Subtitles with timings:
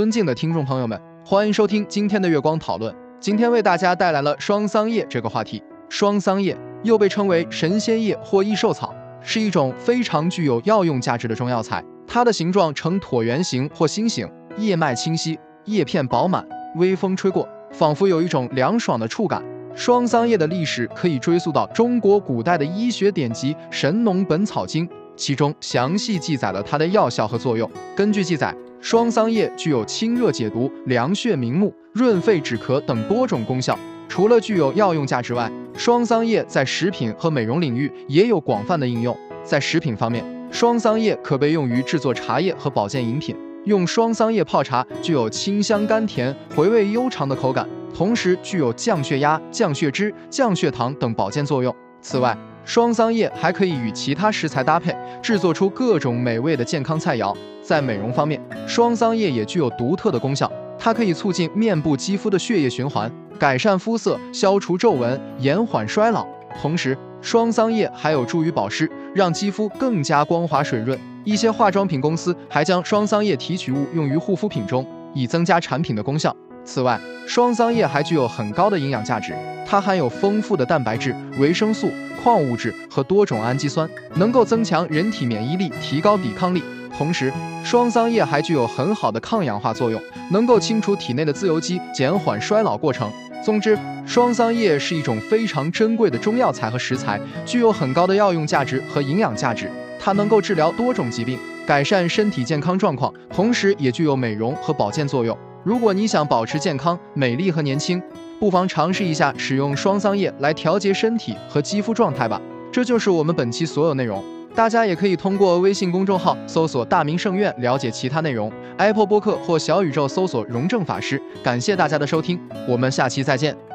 [0.00, 2.90] 尊敬的听众朋友们，欢迎收听今天的月光讨论。
[3.20, 5.62] 今天为大家带来了双桑叶这个话题。
[5.90, 11.84] 双桑叶又被称为神仙叶或异兽草，是一种非常具有药用价值的中药材。
[12.06, 14.26] 它的形状呈椭圆形或心形，
[14.56, 19.44] 叶脉清晰，叶片饱满，微风吹过，仿佛有一种凉爽的触感。
[19.74, 27.70] 双桑叶的历史可以追溯到中国古代的医学典籍《神农本草经》，其中详细记载了它的药效和作用。
[27.94, 33.78] 根据记载，双桑叶具有清热解毒、凉血明目、润肺止咳等多种功效。
[34.08, 39.16] 除了具有药用价值外，双桑叶在食品和美容领域也有广泛的应用。
[39.44, 43.36] 在食品方面，双桑叶可被用于制作茶叶和保健饮品。
[43.66, 47.68] 用双桑叶泡茶，具有清香甘甜、回味悠长的口感。
[47.94, 51.74] 同时具有降血压、降血脂、降血糖等保健作用。
[52.00, 57.34] 此外，双桑叶还可以与其他食材搭配，制作出各种美味的健康菜肴。
[57.62, 66.26] 在美容方面，双桑叶也具有独特的功效，它可以促进面部肌肤的血液循环，改善肤色，消除皱纹，延缓衰老。
[66.60, 70.98] 同时，双桑叶还有助于保湿，让肌肤更加光滑水润。
[71.24, 76.34] 一些化妆品公司还将双桑叶提取物用于护肤品中，以增加产品的功效。
[76.64, 79.34] 此外，双桑叶还具有很高的营养价值，
[79.66, 81.90] 它含有丰富的蛋白质、维生素、
[82.22, 86.62] 矿物质和多种氨基酸，能够增强人体免疫力，提高抵抗力。
[86.96, 87.32] 同时，
[87.64, 93.10] 双桑叶还具有很好的抗氧化作用，能够清除体内的自由基，减缓衰老过程。
[93.42, 99.70] 总之，双桑叶是一种非常珍贵的中药材和食材，具有很高的药用价值和营养价值。
[99.98, 105.36] 它能够治疗多种疾病，改善身体健康状况，同时也具有美容和保健作用。
[105.62, 108.02] 如果你想保持健康、美丽和年轻，
[108.38, 112.40] 不妨尝试一下使用双桑叶来调节身体和肌肤状态吧。
[112.72, 121.20] 这就是我们本期所有内容，大家也可以通过微信公众号搜索“大明圣院”了解其他内容，Apple 播客或小宇宙搜索“荣正法师”。
[121.44, 123.69] 感谢大家的收听，我们下期再见。